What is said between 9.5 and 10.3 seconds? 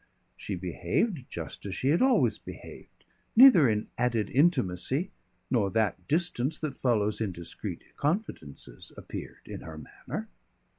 her manner.